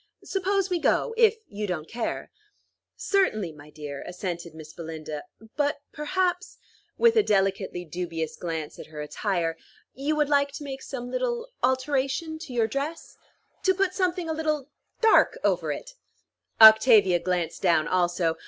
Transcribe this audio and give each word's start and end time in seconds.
"Suppose 0.23 0.71
we 0.71 0.79
go 0.79 1.13
if 1.15 1.37
you 1.47 1.67
don't 1.67 1.87
care." 1.87 2.31
"Certainly, 2.95 3.51
my 3.51 3.69
dear," 3.69 4.01
assented 4.07 4.55
Miss 4.55 4.73
Belinda. 4.73 5.25
"But 5.55 5.81
perhaps," 5.93 6.57
with 6.97 7.15
a 7.15 7.21
delicately 7.21 7.85
dubious 7.85 8.35
glance 8.35 8.79
at 8.79 8.87
her 8.87 8.99
attire, 9.01 9.57
"you 9.93 10.15
would 10.15 10.27
like 10.27 10.53
to 10.53 10.63
make 10.63 10.81
some 10.81 11.11
little 11.11 11.49
alteration 11.61 12.39
in 12.49 12.55
your 12.55 12.65
dress 12.65 13.15
to 13.61 13.75
put 13.75 13.93
something 13.93 14.27
a 14.27 14.33
little 14.33 14.71
dark 15.01 15.37
over 15.43 15.71
it." 15.71 15.91
Octavia 16.59 17.19
glanced 17.19 17.61
down 17.61 17.87
also. 17.87 18.37